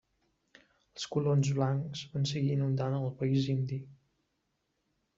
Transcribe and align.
Els 0.99 1.05
colons 1.17 1.51
blancs 1.59 2.03
van 2.15 2.27
seguir 2.33 2.51
inundant 2.57 2.99
el 3.05 3.15
país 3.23 3.49
indi. 3.57 3.83